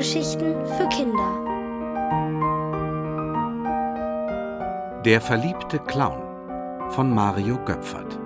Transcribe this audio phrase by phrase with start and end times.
[0.00, 1.44] Hörgeschichten für Kinder.
[5.04, 8.18] Der verliebte Clown von Mario Göpfert.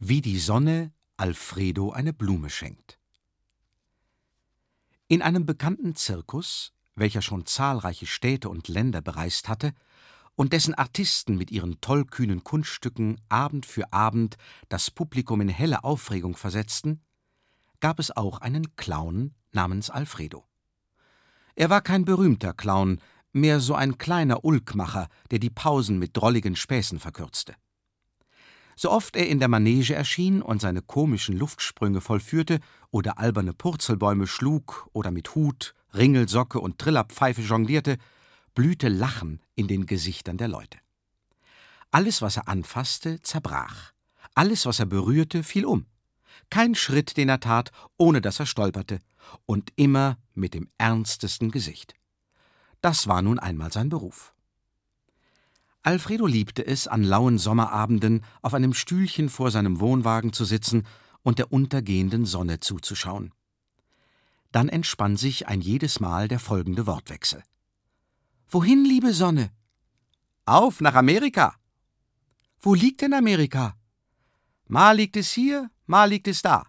[0.00, 2.99] Wie die Sonne Alfredo eine Blume schenkt.
[5.10, 9.72] In einem bekannten Zirkus, welcher schon zahlreiche Städte und Länder bereist hatte
[10.36, 14.36] und dessen Artisten mit ihren tollkühnen Kunststücken Abend für Abend
[14.68, 17.02] das Publikum in helle Aufregung versetzten,
[17.80, 20.46] gab es auch einen Clown namens Alfredo.
[21.56, 23.00] Er war kein berühmter Clown,
[23.32, 27.56] mehr so ein kleiner Ulkmacher, der die Pausen mit drolligen Späßen verkürzte.
[28.82, 32.60] So oft er in der Manege erschien und seine komischen Luftsprünge vollführte
[32.90, 37.98] oder alberne Purzelbäume schlug oder mit Hut, Ringelsocke und Trillerpfeife jonglierte,
[38.54, 40.78] blühte Lachen in den Gesichtern der Leute.
[41.90, 43.92] Alles, was er anfasste, zerbrach.
[44.34, 45.84] Alles, was er berührte, fiel um.
[46.48, 49.00] Kein Schritt, den er tat, ohne dass er stolperte,
[49.44, 51.92] und immer mit dem ernstesten Gesicht.
[52.80, 54.32] Das war nun einmal sein Beruf.
[55.82, 60.86] Alfredo liebte es, an lauen Sommerabenden auf einem Stühlchen vor seinem Wohnwagen zu sitzen
[61.22, 63.32] und der untergehenden Sonne zuzuschauen.
[64.52, 67.42] Dann entspann sich ein jedes Mal der folgende Wortwechsel.
[68.48, 69.52] Wohin, liebe Sonne?
[70.44, 71.54] Auf nach Amerika.
[72.60, 73.76] Wo liegt denn Amerika?
[74.66, 76.66] Mal liegt es hier, mal liegt es da.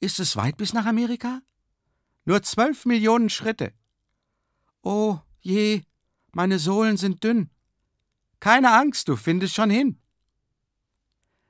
[0.00, 1.40] Ist es weit bis nach Amerika?
[2.24, 3.72] Nur zwölf Millionen Schritte.
[4.82, 5.82] Oh je,
[6.32, 7.50] meine Sohlen sind dünn.
[8.46, 9.98] Keine Angst, du findest schon hin.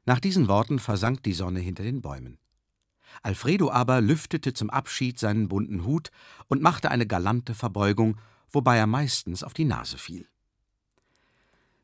[0.06, 2.38] Nach diesen Worten versank die Sonne hinter den Bäumen.
[3.22, 6.09] Alfredo aber lüftete zum Abschied seinen bunten Hut
[6.48, 8.19] und machte eine galante Verbeugung,
[8.50, 10.26] wobei er meistens auf die Nase fiel.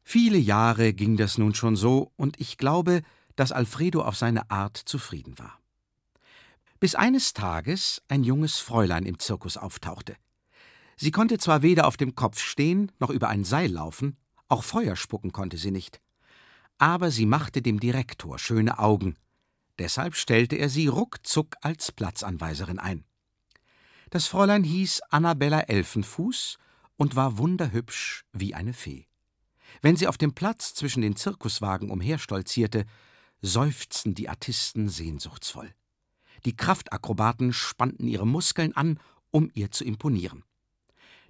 [0.02, 3.02] Viele Jahre ging das nun schon so, und ich glaube,
[3.36, 5.60] dass Alfredo auf seine Art zufrieden war.
[6.80, 10.16] Bis eines Tages ein junges Fräulein im Zirkus auftauchte.
[10.96, 14.16] Sie konnte zwar weder auf dem Kopf stehen noch über ein Seil laufen,
[14.52, 16.00] auch Feuer spucken konnte sie nicht.
[16.78, 19.16] Aber sie machte dem Direktor schöne Augen.
[19.78, 23.04] Deshalb stellte er sie ruckzuck als Platzanweiserin ein.
[24.10, 26.58] Das Fräulein hieß Annabella Elfenfuß
[26.96, 29.06] und war wunderhübsch wie eine Fee.
[29.80, 32.84] Wenn sie auf dem Platz zwischen den Zirkuswagen umherstolzierte,
[33.40, 35.74] seufzten die Artisten sehnsuchtsvoll.
[36.44, 40.44] Die Kraftakrobaten spannten ihre Muskeln an, um ihr zu imponieren.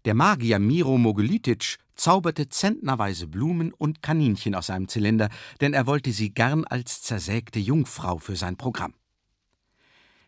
[0.04, 5.28] Der Magier Miro Mogilititsch zauberte zentnerweise Blumen und Kaninchen aus seinem Zylinder,
[5.60, 8.94] denn er wollte sie gern als zersägte Jungfrau für sein Programm.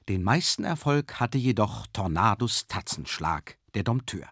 [0.08, 4.28] Den meisten Erfolg hatte jedoch Tornados Tatzenschlag, der Dompteur.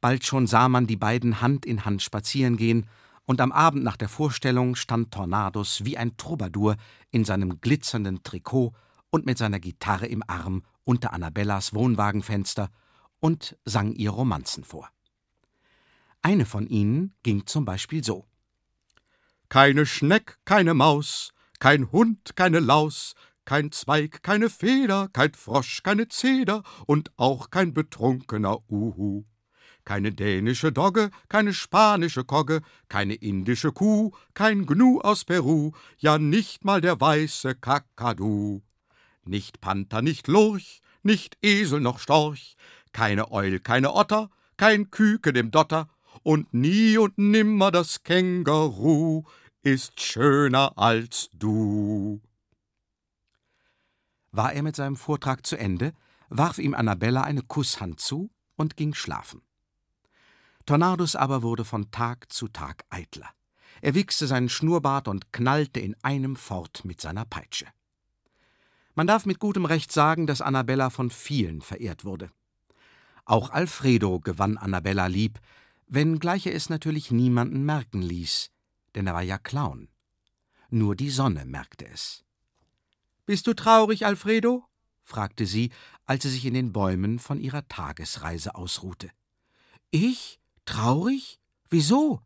[0.00, 2.86] Bald schon sah man die beiden Hand in Hand spazieren gehen,
[3.26, 6.76] und am Abend nach der Vorstellung stand Tornados wie ein Troubadour
[7.10, 8.74] in seinem glitzernden Trikot
[9.10, 12.70] und mit seiner Gitarre im Arm unter Annabellas Wohnwagenfenster
[13.20, 14.90] und sang ihr Romanzen vor.
[16.22, 18.26] Eine von ihnen ging zum Beispiel so
[19.48, 23.14] Keine Schneck, keine Maus, kein Hund, keine Laus,
[23.44, 29.24] kein Zweig, keine Feder, kein Frosch, keine Zeder und auch kein betrunkener Uhu.
[29.84, 36.64] Keine dänische Dogge, keine spanische Kogge, keine indische Kuh, kein Gnu aus Peru, ja nicht
[36.64, 38.62] mal der weiße Kakadu.
[39.24, 42.56] Nicht Panther, nicht Lurch, nicht Esel noch Storch,
[42.92, 45.88] keine Eul, keine Otter, kein Küken im Dotter
[46.22, 49.24] und nie und nimmer das Känguru
[49.62, 52.20] ist schöner als du.
[54.32, 55.92] War er mit seinem Vortrag zu Ende,
[56.28, 59.42] warf ihm Annabella eine Kusshand zu und ging schlafen.
[60.66, 63.30] Tornadus aber wurde von Tag zu Tag eitler.
[63.82, 67.66] Er wichste seinen Schnurrbart und knallte in einem fort mit seiner Peitsche.
[68.94, 72.30] Man darf mit gutem Recht sagen, dass Annabella von vielen verehrt wurde.
[73.30, 75.38] Auch Alfredo gewann Annabella lieb,
[75.86, 78.50] wenngleich er es natürlich niemanden merken ließ,
[78.96, 79.88] denn er war ja Clown.
[80.68, 82.24] Nur die Sonne merkte es.
[83.26, 84.64] Bist du traurig, Alfredo?
[85.04, 85.70] fragte sie,
[86.06, 89.12] als sie sich in den Bäumen von ihrer Tagesreise ausruhte.
[89.92, 90.40] Ich?
[90.64, 91.38] Traurig?
[91.68, 92.22] Wieso?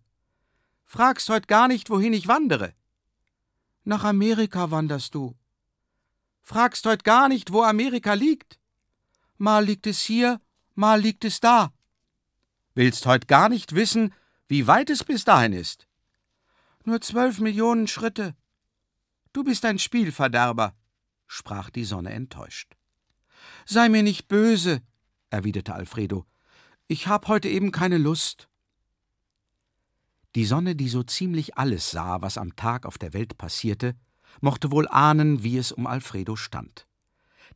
[0.87, 2.73] Fragst heut gar nicht, wohin ich wandere.
[3.85, 5.37] Nach Amerika wanderst du.
[6.41, 8.59] Fragst heut gar nicht, wo Amerika liegt.
[9.37, 10.41] Mal liegt es hier,
[10.75, 11.73] mal liegt es da.
[12.75, 14.13] Willst heut gar nicht wissen,
[14.49, 15.87] wie weit es bis dahin ist?
[16.85, 18.35] Nur zwölf Millionen Schritte.
[19.33, 20.75] Du bist ein Spielverderber,
[21.27, 22.77] sprach die Sonne enttäuscht.
[23.67, 24.83] Sei mir nicht böse,
[25.31, 26.27] erwiderte Alfredo.
[26.87, 28.49] Ich hab heute eben keine Lust.
[30.35, 33.97] Die Sonne, die so ziemlich alles sah, was am Tag auf der Welt passierte,
[34.41, 36.87] mochte wohl ahnen, wie es um Alfredo stand.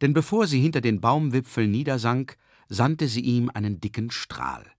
[0.01, 2.37] Denn bevor sie hinter den Baumwipfeln niedersank,
[2.69, 4.71] sandte sie ihm einen dicken Strahl.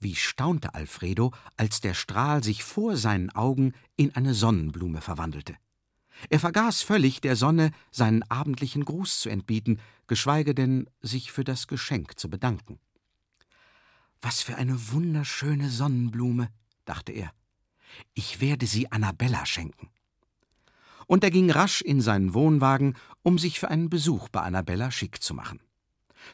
[0.00, 5.56] Wie staunte Alfredo, als der Strahl sich vor seinen Augen in eine Sonnenblume verwandelte.
[6.30, 11.66] Er vergaß völlig, der Sonne seinen abendlichen Gruß zu entbieten, geschweige denn sich für das
[11.66, 12.78] Geschenk zu bedanken.
[14.20, 16.48] Was für eine wunderschöne Sonnenblume,
[16.84, 17.32] dachte er.
[18.14, 19.90] Ich werde sie Annabella schenken.
[21.06, 25.22] Und er ging rasch in seinen Wohnwagen, um sich für einen Besuch bei Annabella schick
[25.22, 25.60] zu machen.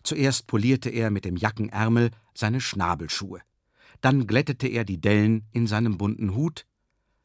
[0.03, 3.41] Zuerst polierte er mit dem Jackenärmel seine Schnabelschuhe,
[4.01, 6.67] dann glättete er die Dellen in seinem bunten Hut,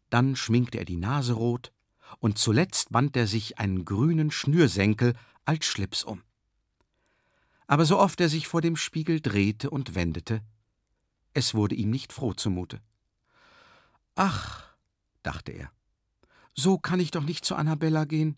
[0.09, 1.71] dann schminkte er die Nase rot,
[2.19, 5.13] und zuletzt band er sich einen grünen Schnürsenkel
[5.45, 6.21] als Schlips um.
[7.67, 10.41] Aber so oft er sich vor dem Spiegel drehte und wendete,
[11.33, 12.81] es wurde ihm nicht froh zumute.
[14.15, 14.75] Ach,
[15.21, 15.71] dachte er,
[16.55, 18.37] so kann ich doch nicht zu Annabella gehen.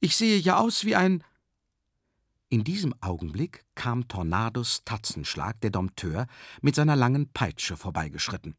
[0.00, 1.22] Ich sehe ja aus wie ein.
[2.52, 6.26] In diesem Augenblick kam Tornados Tatzenschlag, der Dompteur,
[6.60, 8.56] mit seiner langen Peitsche vorbeigeschritten.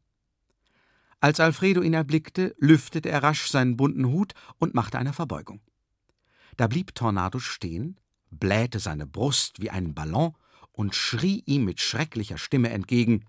[1.20, 5.60] Als Alfredo ihn erblickte, lüftete er rasch seinen bunten Hut und machte eine Verbeugung.
[6.56, 8.00] Da blieb Tornados stehen,
[8.30, 10.34] blähte seine Brust wie einen Ballon
[10.72, 13.26] und schrie ihm mit schrecklicher Stimme entgegen: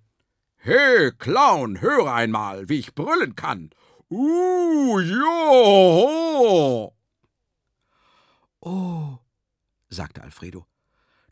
[0.60, 3.72] He, Clown, höre einmal, wie ich brüllen kann.
[4.10, 6.94] Uh, jo!
[8.62, 9.20] Oh,
[9.94, 10.66] sagte Alfredo,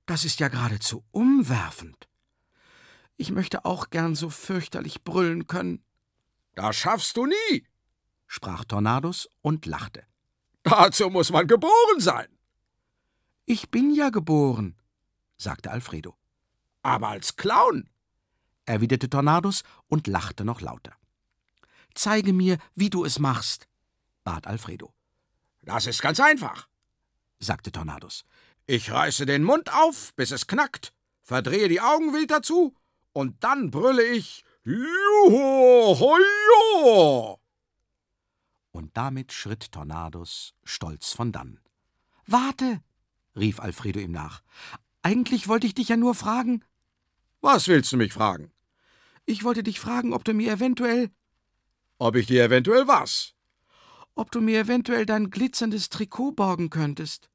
[0.05, 2.07] das ist ja geradezu umwerfend.
[3.17, 5.83] Ich möchte auch gern so fürchterlich brüllen können.
[6.55, 7.67] Das schaffst du nie,
[8.27, 10.03] sprach Tornados und lachte.
[10.63, 12.27] Dazu muss man geboren sein.
[13.45, 14.75] Ich bin ja geboren,
[15.37, 16.15] sagte Alfredo.
[16.83, 17.89] Aber als Clown,
[18.65, 20.95] erwiderte Tornados und lachte noch lauter.
[21.93, 23.67] Zeige mir, wie du es machst,
[24.23, 24.93] bat Alfredo.
[25.61, 26.67] Das ist ganz einfach,
[27.39, 28.25] sagte Tornados.
[28.73, 32.73] Ich reiße den Mund auf, bis es knackt, verdrehe die Augen wild dazu,
[33.11, 37.37] und dann brülle ich Juhu, hojo!
[38.71, 41.59] Und damit schritt Tornados stolz von dann.
[42.25, 42.79] Warte,
[43.35, 44.41] rief Alfredo ihm nach.
[45.01, 46.63] Eigentlich wollte ich dich ja nur fragen.
[47.41, 48.53] Was willst du mich fragen?
[49.25, 51.11] Ich wollte dich fragen, ob du mir eventuell.
[51.97, 53.35] Ob ich dir eventuell was?
[54.15, 57.30] Ob du mir eventuell dein glitzerndes Trikot borgen könntest.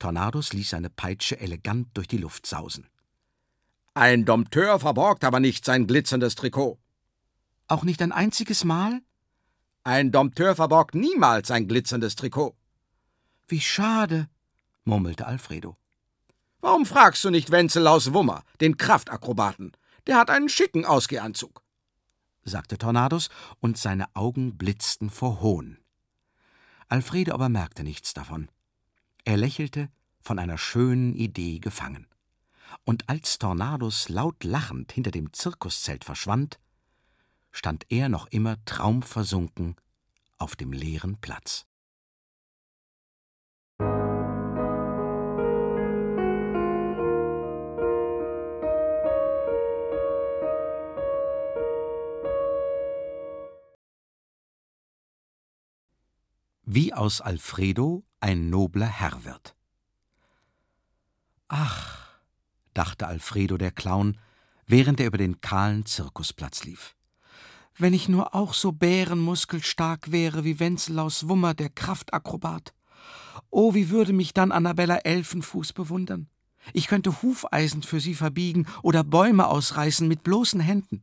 [0.00, 2.88] Tornados ließ seine Peitsche elegant durch die Luft sausen.
[3.94, 6.80] Ein Dompteur verborgt aber nicht sein glitzerndes Trikot.
[7.68, 9.02] Auch nicht ein einziges Mal?
[9.84, 12.56] Ein Dompteur verborgt niemals sein glitzerndes Trikot.
[13.46, 14.28] Wie schade,
[14.84, 15.76] murmelte Alfredo.
[16.60, 19.72] Warum fragst du nicht Wenzel Wummer, den Kraftakrobaten?
[20.06, 21.62] Der hat einen schicken Ausgehanzug,
[22.44, 23.28] sagte Tornados,
[23.60, 25.78] und seine Augen blitzten vor Hohn.
[26.88, 28.50] Alfredo aber merkte nichts davon.
[29.30, 32.08] Er lächelte, von einer schönen Idee gefangen
[32.84, 36.58] und als Tornados laut lachend hinter dem Zirkuszelt verschwand,
[37.52, 39.76] stand er noch immer traumversunken
[40.36, 41.64] auf dem leeren Platz.
[56.64, 59.56] Wie aus Alfredo ein nobler Herr wird.
[61.48, 62.20] Ach,
[62.74, 64.18] dachte Alfredo der Clown,
[64.66, 66.94] während er über den kahlen Zirkusplatz lief.
[67.76, 72.74] Wenn ich nur auch so bärenmuskelstark wäre wie Wenzel Wummer, der Kraftakrobat.
[73.48, 76.28] Oh, wie würde mich dann Annabella Elfenfuß bewundern.
[76.72, 81.02] Ich könnte Hufeisen für sie verbiegen oder Bäume ausreißen mit bloßen Händen.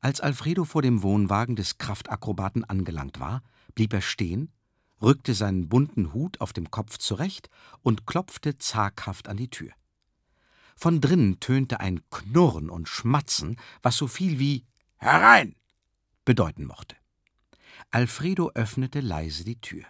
[0.00, 3.42] Als Alfredo vor dem Wohnwagen des Kraftakrobaten angelangt war,
[3.74, 4.52] blieb er stehen,
[5.02, 7.48] rückte seinen bunten Hut auf dem Kopf zurecht
[7.82, 9.72] und klopfte zaghaft an die Tür.
[10.76, 15.56] Von drinnen tönte ein Knurren und Schmatzen, was so viel wie Herein
[16.24, 16.96] bedeuten mochte.
[17.90, 19.84] Alfredo öffnete leise die Tür.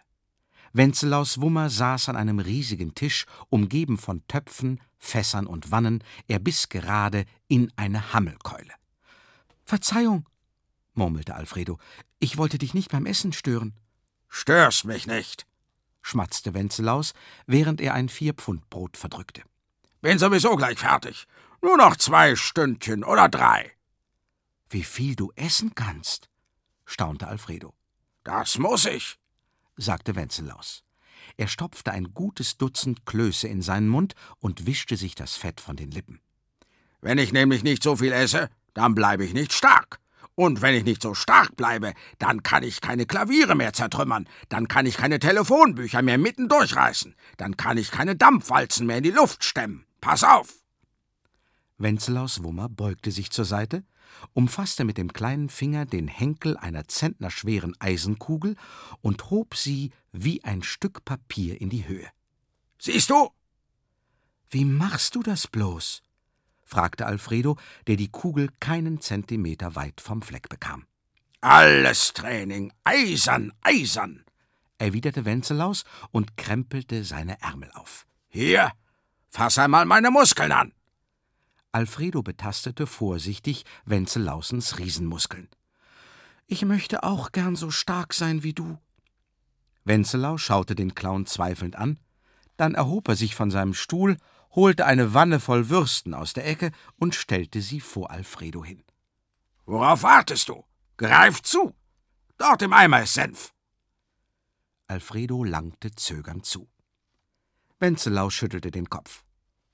[0.73, 6.69] Wenzelaus Wummer saß an einem riesigen Tisch, umgeben von Töpfen, Fässern und Wannen, er biss
[6.69, 8.73] gerade in eine Hammelkeule.
[9.65, 10.29] Verzeihung,
[10.95, 11.79] murmelte Alfredo,
[12.21, 13.75] ich wollte dich nicht beim Essen stören.
[14.29, 15.47] Störst mich nicht,
[16.03, 17.15] schmatzte Wenzelaus,
[17.47, 19.43] während er ein Vierpfundbrot verdrückte.
[20.01, 21.27] Bin sowieso gleich fertig.
[21.63, 23.73] Nur noch zwei Stündchen oder drei.
[24.69, 26.29] Wie viel du essen kannst,
[26.85, 27.75] staunte Alfredo.
[28.25, 29.19] Das muss ich,
[29.77, 30.85] sagte Wencelaus.
[31.37, 35.77] Er stopfte ein gutes Dutzend Klöße in seinen Mund und wischte sich das Fett von
[35.77, 36.21] den Lippen.
[37.01, 40.01] Wenn ich nämlich nicht so viel esse, dann bleibe ich nicht stark.
[40.37, 44.69] Und wenn ich nicht so stark bleibe, dann kann ich keine Klaviere mehr zertrümmern, dann
[44.69, 49.11] kann ich keine Telefonbücher mehr mitten durchreißen, dann kann ich keine Dampfwalzen mehr in die
[49.11, 49.87] Luft stemmen.
[50.03, 50.63] Pass auf!
[51.79, 53.83] Wencelaus Wummer beugte sich zur Seite,
[54.35, 58.57] umfasste mit dem kleinen Finger den Henkel einer zentnerschweren Eisenkugel
[59.01, 62.09] und hob sie wie ein Stück Papier in die Höhe.
[62.79, 63.31] Siehst du?
[64.51, 66.03] Wie machst du das bloß?
[66.67, 67.57] Fragte Alfredo,
[67.87, 70.85] der die Kugel keinen Zentimeter weit vom Fleck bekam.
[71.41, 74.25] Alles Training, eisern, eisern,
[74.79, 78.07] erwiderte Wencelaus und krempelte seine Ärmel auf.
[78.29, 78.73] Hier,
[79.31, 80.73] fass einmal meine Muskeln an.
[81.73, 85.49] Alfredo betastete vorsichtig Wencelausens Riesenmuskeln.
[86.47, 88.79] Ich möchte auch gern so stark sein wie du.
[89.85, 91.99] Wencelau schaute den Clown zweifelnd an,
[92.57, 94.17] dann erhob er sich von seinem Stuhl
[94.57, 98.83] holte eine Wanne voll Würsten aus der Ecke und stellte sie vor Alfredo hin.
[99.67, 100.65] Worauf wartest du?
[100.97, 101.75] Greif zu!
[102.39, 103.53] Dort im Eimer ist Senf.
[104.89, 106.69] Alfredo langte zögernd zu.
[107.79, 109.25] Wenzelau schüttelte den Kopf.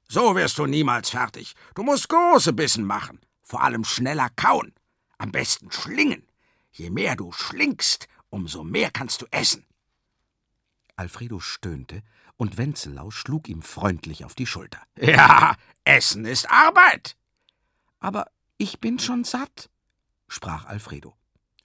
[0.08, 1.54] So wirst du niemals fertig.
[1.74, 3.20] Du musst große Bissen machen.
[3.42, 4.74] Vor allem schneller kauen.
[5.18, 6.26] Am besten schlingen.
[6.72, 9.64] Je mehr du schlingst, umso mehr kannst du essen.
[10.96, 12.02] Alfredo stöhnte
[12.42, 14.82] und Wenzelau schlug ihm freundlich auf die Schulter.
[14.98, 17.16] Ja, Essen ist Arbeit.
[18.00, 18.26] Aber
[18.58, 19.70] ich bin schon satt,
[20.26, 21.16] sprach Alfredo.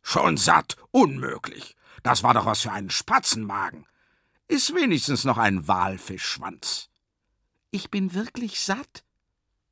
[0.03, 0.77] Schon satt?
[0.91, 1.75] Unmöglich.
[2.03, 3.88] Das war doch was für einen Spatzenmagen.
[4.48, 6.89] Iss wenigstens noch ein Walfischschwanz.
[7.72, 9.03] Ich bin wirklich satt.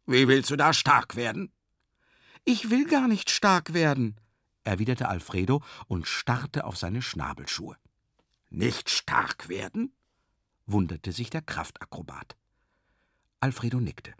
[0.07, 1.51] Wie willst du da stark werden?
[2.45, 4.19] Ich will gar nicht stark werden,
[4.63, 7.77] erwiderte Alfredo und starrte auf seine Schnabelschuhe.
[8.50, 9.93] Nicht stark werden?
[10.65, 12.36] Wunderte sich der Kraftakrobat.
[13.39, 14.13] Alfredo nickte.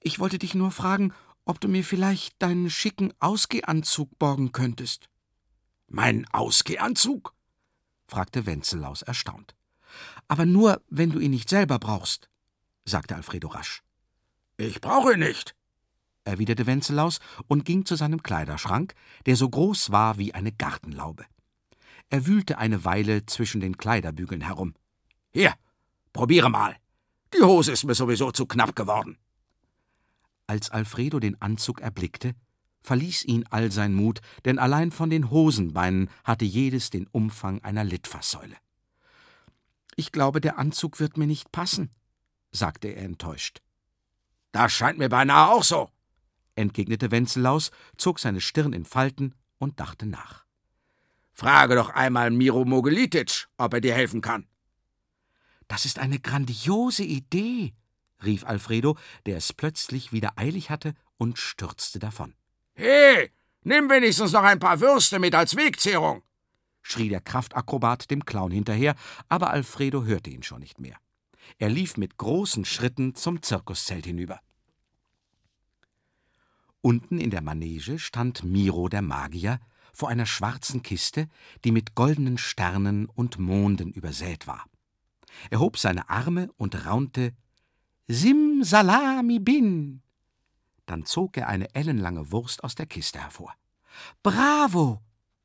[0.00, 1.12] Ich wollte dich nur fragen,
[1.44, 5.08] ob du mir vielleicht deinen schicken Ausgehanzug borgen könntest.
[5.88, 7.34] Meinen Ausgehanzug?
[8.08, 9.54] fragte Wencelaus erstaunt.
[10.28, 12.28] Aber nur, wenn du ihn nicht selber brauchst,
[12.84, 13.82] sagte Alfredo rasch.
[14.56, 15.54] Ich brauche ihn nicht,
[16.24, 18.94] erwiderte Wencelaus und ging zu seinem Kleiderschrank,
[19.26, 21.24] der so groß war wie eine Gartenlaube.
[22.08, 24.74] Er wühlte eine Weile zwischen den Kleiderbügeln herum.
[25.36, 25.52] Hier,
[26.14, 26.78] probiere mal.
[27.34, 29.18] Die Hose ist mir sowieso zu knapp geworden.
[30.46, 32.34] Als Alfredo den Anzug erblickte,
[32.80, 37.84] verließ ihn all sein Mut, denn allein von den Hosenbeinen hatte jedes den Umfang einer
[37.84, 38.56] Litfaßsäule.
[39.96, 41.90] Ich glaube, der Anzug wird mir nicht passen,
[42.50, 43.60] sagte er enttäuscht.
[44.52, 45.90] Das scheint mir beinahe auch so,
[46.54, 50.46] entgegnete Wencelaus, zog seine Stirn in Falten und dachte nach.
[51.34, 54.48] Frage doch einmal Miro Mogelitic, ob er dir helfen kann.
[55.68, 57.74] Das ist eine grandiose Idee,
[58.24, 58.96] rief Alfredo,
[59.26, 62.34] der es plötzlich wieder eilig hatte und stürzte davon.
[62.74, 63.30] He,
[63.62, 66.22] nimm wenigstens noch ein paar Würste mit als Wegzehrung,
[66.82, 68.94] schrie der Kraftakrobat dem Clown hinterher,
[69.28, 70.96] aber Alfredo hörte ihn schon nicht mehr.
[71.58, 74.40] Er lief mit großen Schritten zum Zirkuszelt hinüber.
[76.80, 79.58] Unten in der Manege stand Miro der Magier
[79.92, 81.28] vor einer schwarzen Kiste,
[81.64, 84.66] die mit goldenen Sternen und Monden übersät war.
[85.50, 87.34] Er hob seine Arme und raunte
[88.08, 90.02] Sim Salami bin.
[90.86, 93.54] Dann zog er eine ellenlange Wurst aus der Kiste hervor.
[94.22, 95.02] Bravo!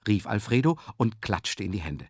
[0.08, 2.08] rief Alfredo und klatschte in die Hände.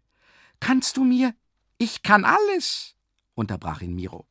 [0.60, 1.34] Kannst du mir?
[1.78, 2.96] Ich kann alles!
[3.34, 4.28] unterbrach ihn Miro.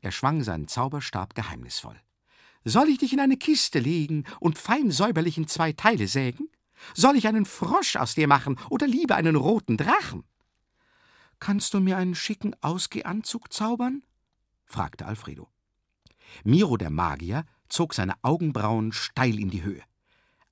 [0.00, 2.00] Er schwang seinen Zauberstab geheimnisvoll.
[2.64, 6.48] Soll ich dich in eine Kiste legen und fein säuberlich in zwei Teile sägen?
[6.94, 10.24] Soll ich einen Frosch aus dir machen oder lieber einen roten Drachen?
[11.40, 14.02] Kannst du mir einen schicken Ausgehanzug zaubern?
[14.64, 15.48] fragte Alfredo.
[16.44, 19.82] Miro der Magier zog seine Augenbrauen steil in die Höhe.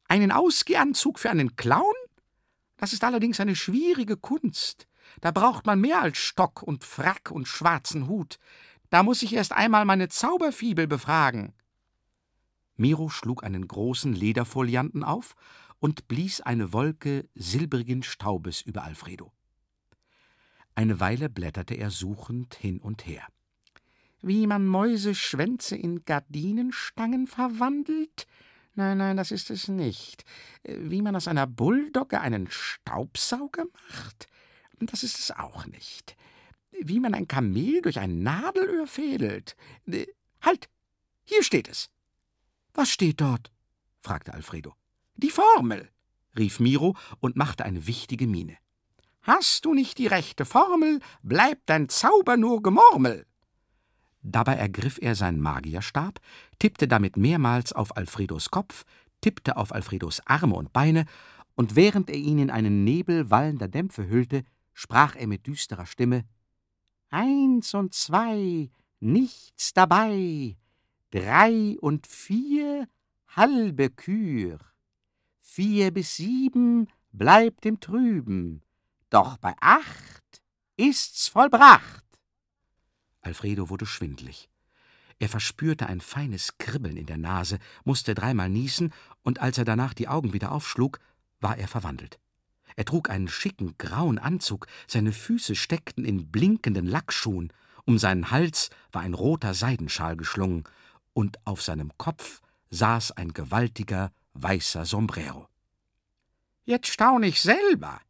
[0.09, 1.95] Einen Ausgehanzug für einen Clown?
[2.77, 4.87] Das ist allerdings eine schwierige Kunst.
[5.21, 8.39] Da braucht man mehr als Stock und Frack und schwarzen Hut.
[8.91, 11.55] Da muss ich erst einmal meine Zauberfibel befragen.
[12.77, 15.35] Miro schlug einen großen Lederfolianten auf
[15.79, 19.33] und blies eine Wolke silbrigen Staubes über Alfredo.
[20.77, 23.27] Eine Weile blätterte er suchend hin und her.
[24.21, 28.27] Wie man Mäuseschwänze in Gardinenstangen verwandelt?
[28.75, 30.25] Nein, nein, das ist es nicht.
[30.65, 34.29] Wie man aus einer Bulldogge einen Staubsauger macht?
[34.79, 36.15] Das ist es auch nicht.
[36.83, 39.57] Wie man ein Kamel durch ein Nadelöhr fädelt?
[40.43, 40.69] Halt!
[41.25, 41.89] Hier steht es.
[42.75, 43.51] Was steht dort?
[44.03, 44.75] fragte Alfredo.
[45.15, 45.89] Die Formel,
[46.37, 48.59] rief Miro und machte eine wichtige Miene.
[49.27, 53.27] Hast du nicht die rechte Formel, bleibt dein Zauber nur Gemurmel.
[54.23, 56.21] Dabei ergriff er seinen Magierstab,
[56.61, 58.85] tippte damit mehrmals auf Alfredos Kopf,
[59.21, 61.07] tippte auf Alfredos Arme und Beine,
[61.57, 66.25] und während er ihn in einen Nebel wallender Dämpfe hüllte, sprach er mit düsterer Stimme
[67.11, 70.57] Eins und zwei, nichts dabei,
[71.11, 72.87] drei und vier,
[73.35, 74.59] halbe Kür,
[75.41, 78.63] vier bis sieben bleibt im Trüben,
[79.11, 80.43] doch bei acht
[80.77, 82.05] ist's vollbracht.
[83.21, 84.49] Alfredo wurde schwindlig.
[85.19, 89.95] Er verspürte ein feines Kribbeln in der Nase, musste dreimal niesen, und als er danach
[89.95, 91.01] die Augen wieder aufschlug,
[91.41, 92.19] war er verwandelt.
[92.77, 97.53] Er trug einen schicken grauen Anzug, seine Füße steckten in blinkenden Lackschuhen,
[97.87, 100.65] um seinen Hals war ein roter Seidenschal geschlungen,
[101.15, 105.49] und auf seinem Kopf saß ein gewaltiger weißer Sombrero.
[106.67, 108.01] Jetzt staun ich selber,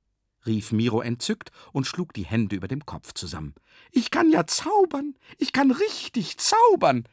[0.47, 3.55] rief Miro entzückt und schlug die Hände über dem Kopf zusammen.
[3.91, 7.05] Ich kann ja zaubern, ich kann richtig zaubern.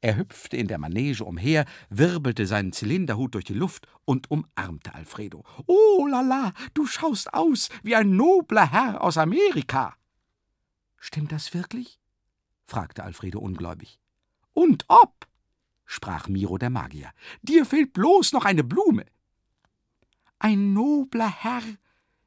[0.00, 5.44] Er hüpfte in der Manege umher, wirbelte seinen Zylinderhut durch die Luft und umarmte Alfredo.
[5.66, 9.96] Oh lala, du schaust aus wie ein nobler Herr aus Amerika.
[10.98, 11.98] Stimmt das wirklich?
[12.64, 13.98] fragte Alfredo ungläubig.
[14.52, 15.26] Und ob,
[15.84, 17.10] sprach Miro der Magier,
[17.42, 19.06] dir fehlt bloß noch eine Blume.
[20.38, 21.62] Ein nobler Herr,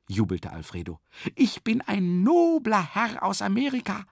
[0.10, 1.00] jubelte Alfredo.
[1.36, 4.06] Ich bin ein nobler Herr aus Amerika.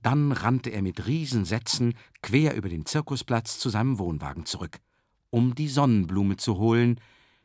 [0.00, 4.78] Dann rannte er mit Riesensätzen quer über den Zirkusplatz zu seinem Wohnwagen zurück,
[5.30, 7.00] um die Sonnenblume zu holen,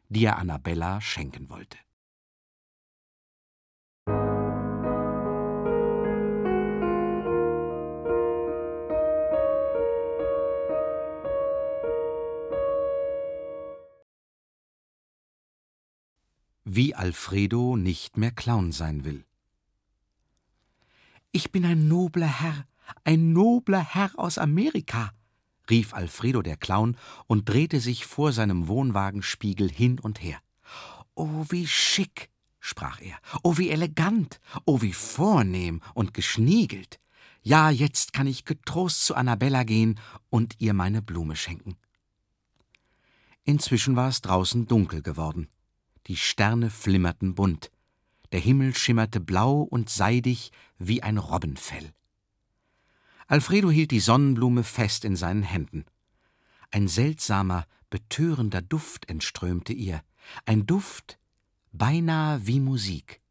[0.10, 1.78] die er Annabella schenken wollte.
[16.78, 19.26] Wie Alfredo nicht mehr Clown sein will.
[21.32, 22.68] Ich bin ein nobler Herr,
[23.04, 25.12] ein nobler Herr aus Amerika,
[25.72, 30.38] rief Alfredo der Clown und drehte sich vor seinem Wohnwagenspiegel hin und her.
[31.16, 37.00] Oh, wie schick, sprach er, oh, wie elegant, oh, wie vornehm und geschniegelt.
[37.42, 40.00] Ja, jetzt kann ich getrost zu Annabella gehen
[40.30, 41.76] und ihr meine Blume schenken.
[43.46, 45.48] Inzwischen war es draußen dunkel geworden
[46.08, 47.70] die Sterne flimmerten bunt,
[48.32, 51.94] der Himmel schimmerte blau und seidig wie ein Robbenfell.
[53.28, 55.86] Alfredo hielt die Sonnenblume fest in seinen Händen.
[56.72, 60.02] Ein seltsamer, betörender Duft entströmte ihr,
[60.46, 61.20] ein Duft
[61.72, 63.22] beinahe wie Musik.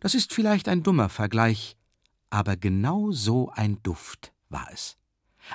[0.00, 1.76] Das ist vielleicht ein dummer Vergleich,
[2.30, 4.96] aber genau so ein Duft war es.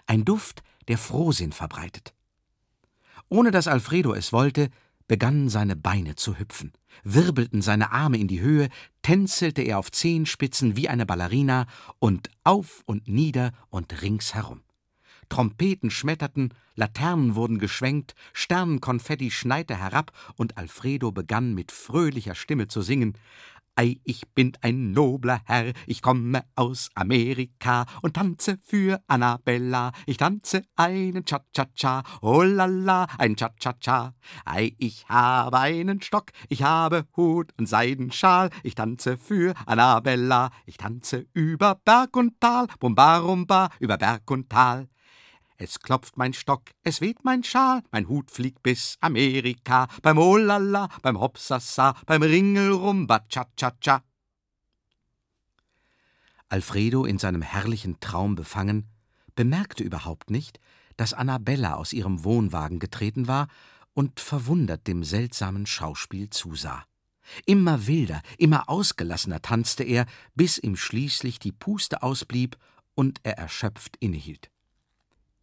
[0.07, 2.13] Ein Duft, der Frohsinn verbreitet.
[3.29, 4.69] Ohne dass Alfredo es wollte,
[5.07, 6.71] begannen seine Beine zu hüpfen,
[7.03, 8.69] wirbelten seine Arme in die Höhe,
[9.01, 11.67] tänzelte er auf Zehenspitzen wie eine Ballerina
[11.99, 14.61] und auf und nieder und ringsherum.
[15.29, 22.81] Trompeten schmetterten, Laternen wurden geschwenkt, Sternenkonfetti schneite herab, und Alfredo begann mit fröhlicher Stimme zu
[22.81, 23.17] singen
[23.77, 29.91] Ei, ich bin ein nobler Herr, ich komme aus Amerika und tanze für Annabella.
[30.05, 34.13] Ich tanze einen Cha-Cha-Cha, oh la la, ein Cha-Cha-Cha.
[34.45, 38.49] Ei, ich habe einen Stock, ich habe Hut und Seidenschal.
[38.63, 44.87] Ich tanze für Annabella, ich tanze über Berg und Tal, Bumba-Rumba, über Berg und Tal.
[45.57, 50.89] Es klopft mein Stock, es weht mein Schal, mein Hut fliegt bis Amerika, beim Olala,
[51.01, 54.03] beim Hopsasa, beim Ringelrumba, cha-cha-cha.
[56.49, 58.89] Alfredo, in seinem herrlichen Traum befangen,
[59.35, 60.59] bemerkte überhaupt nicht,
[60.97, 63.47] dass Annabella aus ihrem Wohnwagen getreten war
[63.93, 66.85] und verwundert dem seltsamen Schauspiel zusah.
[67.45, 72.57] Immer wilder, immer ausgelassener tanzte er, bis ihm schließlich die Puste ausblieb
[72.93, 74.51] und er erschöpft innehielt.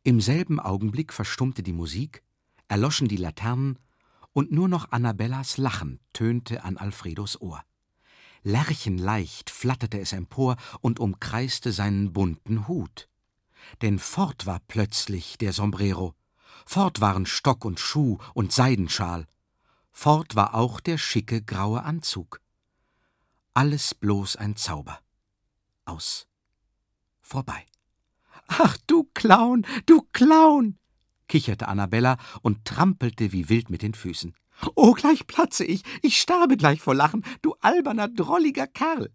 [0.05, 2.25] Im selben Augenblick verstummte die Musik,
[2.67, 3.79] erloschen die Laternen,
[4.33, 7.63] und nur noch Annabellas Lachen tönte an Alfredos Ohr.
[8.43, 13.09] Lerchenleicht flatterte es empor und umkreiste seinen bunten Hut.
[13.83, 16.15] Denn fort war plötzlich der Sombrero,
[16.67, 19.27] fort waren Stock und Schuh und Seidenschal,
[19.93, 22.41] fort war auch der schicke graue Anzug.
[23.55, 24.99] Alles bloß ein Zauber.
[25.85, 26.27] Aus.
[27.21, 27.67] Vorbei.
[28.59, 30.79] Ach, du Clown, du Clown,
[31.27, 34.35] kicherte Annabella und trampelte wie wild mit den Füßen.
[34.75, 39.11] Oh, gleich platze ich, ich sterbe gleich vor Lachen, du alberner, drolliger Kerl.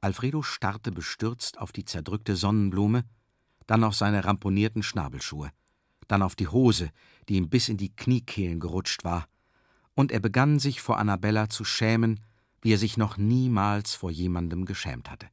[0.00, 3.04] Alfredo starrte bestürzt auf die zerdrückte Sonnenblume,
[3.66, 5.50] dann auf seine ramponierten Schnabelschuhe,
[6.06, 6.90] dann auf die Hose,
[7.28, 9.26] die ihm bis in die Kniekehlen gerutscht war,
[9.94, 12.20] und er begann sich vor Annabella zu schämen,
[12.60, 15.28] wie er sich noch niemals vor jemandem geschämt hatte.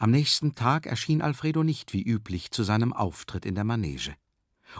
[0.00, 4.14] Am nächsten Tag erschien Alfredo nicht wie üblich zu seinem Auftritt in der Manege.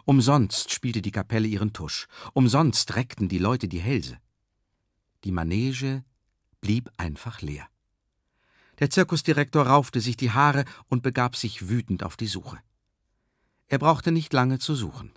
[0.05, 4.19] Umsonst spielte die Kapelle ihren Tusch, umsonst reckten die Leute die Hälse.
[5.25, 6.05] Die Manege
[6.61, 7.67] blieb einfach leer.
[8.79, 12.59] Der Zirkusdirektor raufte sich die Haare und begab sich wütend auf die Suche.
[13.67, 15.11] Er brauchte nicht lange zu suchen.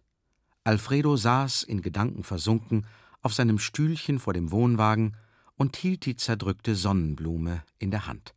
[0.63, 2.87] Alfredo saß, in Gedanken versunken,
[3.21, 5.15] auf seinem Stühlchen vor dem Wohnwagen
[5.57, 8.33] und hielt die zerdrückte Sonnenblume in der Hand.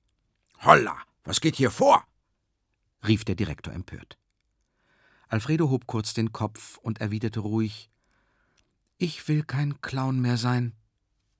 [0.60, 2.04] Holla, was geht hier vor?
[3.06, 4.18] rief der Direktor empört.
[5.28, 7.90] Alfredo hob kurz den Kopf und erwiderte ruhig
[8.98, 10.74] Ich will kein Clown mehr sein.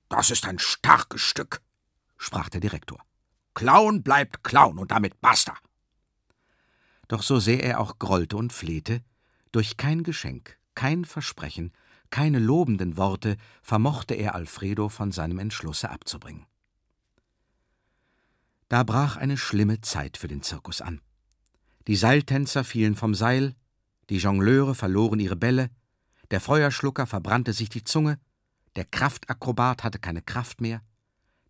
[0.09, 1.61] Das ist ein starkes Stück,
[2.17, 2.99] sprach der Direktor.
[3.53, 5.57] Clown bleibt Clown und damit basta.
[7.07, 9.03] Doch so sehr er auch grollte und flehte,
[9.51, 11.71] durch kein Geschenk, kein Versprechen,
[12.09, 16.45] keine lobenden Worte vermochte er Alfredo von seinem Entschlusse abzubringen.
[18.67, 21.01] Da brach eine schlimme Zeit für den Zirkus an.
[21.87, 23.55] Die Seiltänzer fielen vom Seil,
[24.09, 25.69] die Jongleure verloren ihre Bälle,
[26.31, 28.19] der Feuerschlucker verbrannte sich die Zunge,
[28.75, 30.81] der Kraftakrobat hatte keine Kraft mehr,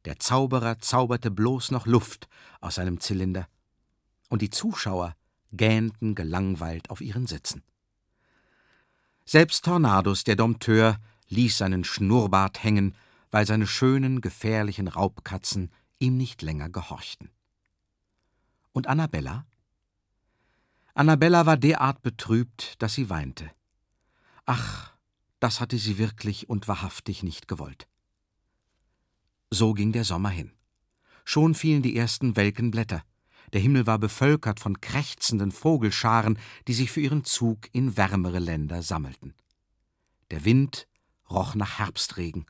[0.03, 2.27] der Zauberer zauberte bloß noch Luft
[2.59, 3.47] aus seinem Zylinder,
[4.29, 5.15] und die Zuschauer
[5.53, 7.63] gähnten gelangweilt auf ihren Sitzen.
[9.23, 10.99] Selbst Tornados, der Dompteur,
[11.29, 12.95] ließ seinen Schnurrbart hängen,
[13.31, 17.29] weil seine schönen, gefährlichen Raubkatzen ihm nicht länger gehorchten.
[18.71, 19.45] Und Annabella?
[20.93, 23.51] Annabella war derart betrübt, dass sie weinte.
[24.45, 24.93] Ach,
[25.39, 27.87] das hatte sie wirklich und wahrhaftig nicht gewollt.
[29.49, 30.51] So ging der Sommer hin.
[31.23, 33.03] Schon fielen die ersten welken Blätter.
[33.53, 38.81] Der Himmel war bevölkert von krächzenden Vogelscharen, die sich für ihren Zug in wärmere Länder
[38.81, 39.33] sammelten.
[40.31, 40.87] Der Wind
[41.29, 42.45] roch nach Herbstregen.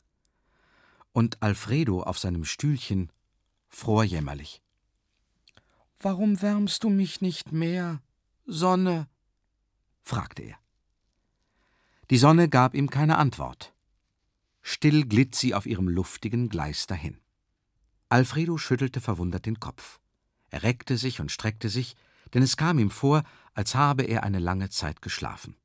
[1.11, 3.11] Und Alfredo auf seinem Stühlchen
[3.75, 4.61] fror jämmerlich.
[5.99, 8.01] Warum wärmst du mich nicht mehr,
[8.45, 9.09] Sonne?
[10.01, 10.57] fragte er.
[12.09, 13.73] Die Sonne gab ihm keine Antwort.
[14.61, 17.19] Still glitt sie auf ihrem luftigen Gleis dahin.
[18.07, 19.99] Alfredo schüttelte verwundert den Kopf.
[20.49, 21.95] Er reckte sich und streckte sich,
[22.33, 25.57] denn es kam ihm vor, als habe er eine lange Zeit geschlafen.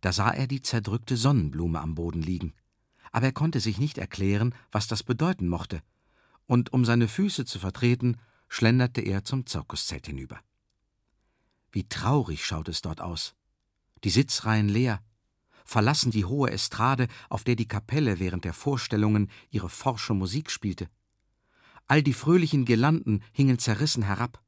[0.00, 2.54] Da sah er die zerdrückte Sonnenblume am Boden liegen,
[3.10, 5.82] aber er konnte sich nicht erklären, was das bedeuten mochte,
[6.50, 8.16] und um seine Füße zu vertreten,
[8.48, 10.40] schlenderte er zum Zirkuszelt hinüber.
[11.70, 13.36] Wie traurig schaut es dort aus.
[14.02, 15.00] Die Sitzreihen leer,
[15.64, 20.88] verlassen die hohe Estrade, auf der die Kapelle während der Vorstellungen ihre forsche Musik spielte.
[21.86, 24.42] All die fröhlichen Girlanden hingen zerrissen herab.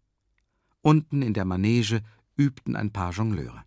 [0.81, 2.03] Unten in der Manege
[2.35, 3.63] übten ein paar Jongleure.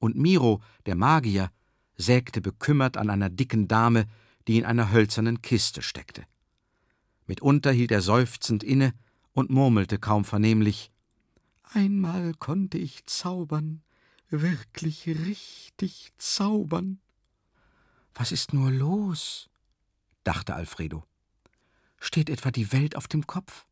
[0.00, 1.52] Und Miro, der Magier,
[1.96, 4.08] sägte bekümmert an einer dicken Dame,
[4.48, 6.26] die in einer hölzernen Kiste steckte.
[7.30, 8.92] Mitunter hielt er seufzend inne
[9.32, 10.90] und murmelte kaum vernehmlich
[11.72, 13.82] Einmal konnte ich zaubern,
[14.28, 16.98] wirklich richtig zaubern.
[18.14, 19.48] Was ist nur los?
[20.24, 21.04] dachte Alfredo.
[22.00, 23.66] Steht etwa die Welt auf dem Kopf?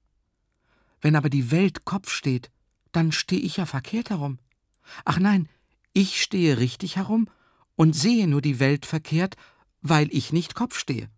[1.01, 2.53] Wenn aber die Welt Kopf steht,
[2.93, 4.39] dann stehe ich ja verkehrt herum.
[5.05, 5.49] Ach nein,
[5.93, 7.29] ich stehe richtig herum
[7.75, 9.35] und sehe nur die Welt verkehrt,
[9.83, 11.11] weil ich nicht Kopf stehe.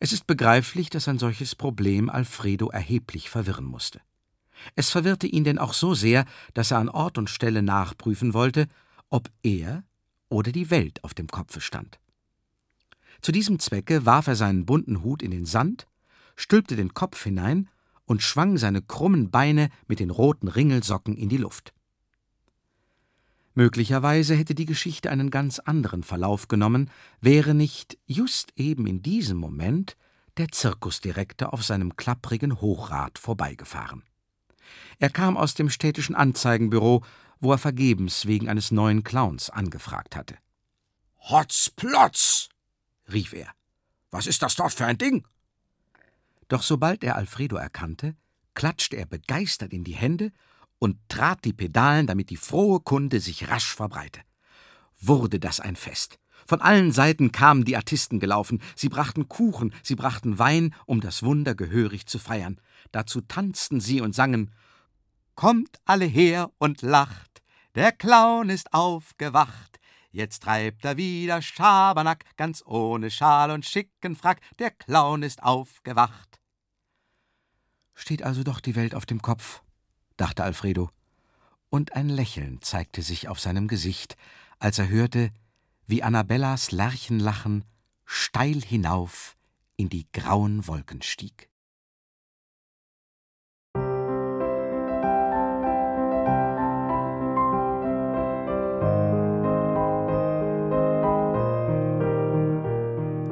[0.00, 4.00] Es ist begreiflich, dass ein solches Problem Alfredo erheblich verwirren musste.
[4.76, 8.68] Es verwirrte ihn denn auch so sehr, dass er an Ort und Stelle nachprüfen wollte,
[9.10, 9.84] ob er
[10.28, 11.98] oder die Welt auf dem Kopfe stand.
[13.20, 15.88] Zu diesem Zwecke warf er seinen bunten Hut in den Sand,
[16.36, 17.68] stülpte den Kopf hinein
[18.04, 21.72] und schwang seine krummen Beine mit den roten Ringelsocken in die Luft.
[23.58, 29.36] Möglicherweise hätte die Geschichte einen ganz anderen Verlauf genommen, wäre nicht just eben in diesem
[29.36, 29.96] Moment
[30.36, 34.04] der Zirkusdirektor auf seinem klapprigen Hochrad vorbeigefahren.
[35.00, 37.02] Er kam aus dem städtischen Anzeigenbüro,
[37.40, 40.36] wo er vergebens wegen eines neuen Clowns angefragt hatte.
[41.18, 42.50] Hotzplotz!
[43.12, 43.50] rief er.
[44.12, 45.26] Was ist das dort für ein Ding?
[46.46, 48.14] Doch sobald er Alfredo erkannte,
[48.54, 50.30] klatschte er begeistert in die Hände
[50.78, 54.20] und trat die Pedalen, damit die frohe Kunde sich rasch verbreite.
[55.00, 56.18] Wurde das ein Fest!
[56.46, 61.22] Von allen Seiten kamen die Artisten gelaufen, sie brachten Kuchen, sie brachten Wein, um das
[61.22, 62.58] Wunder gehörig zu feiern.
[62.90, 64.54] Dazu tanzten sie und sangen
[65.34, 67.42] Kommt alle her und lacht,
[67.74, 69.78] der Clown ist aufgewacht,
[70.10, 76.40] jetzt treibt er wieder Schabernack, ganz ohne Schal und schicken Frack, der Clown ist aufgewacht.
[77.94, 79.62] Steht also doch die Welt auf dem Kopf,
[80.18, 80.90] dachte Alfredo,
[81.70, 84.16] und ein Lächeln zeigte sich auf seinem Gesicht,
[84.58, 85.30] als er hörte,
[85.86, 87.64] wie Annabellas Lerchenlachen
[88.04, 89.36] steil hinauf
[89.76, 91.48] in die grauen Wolken stieg.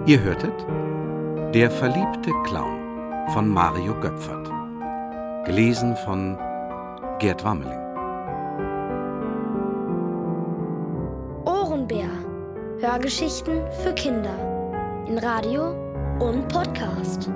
[0.06, 0.54] Ihr hörtet
[1.52, 4.46] Der verliebte Clown von Mario Göpfert.
[5.46, 6.38] Gelesen von
[7.18, 7.78] Gerd Wammeling.
[11.46, 12.10] Ohrenbär.
[12.80, 15.04] Hörgeschichten für Kinder.
[15.08, 15.70] In Radio
[16.20, 17.30] und Podcast.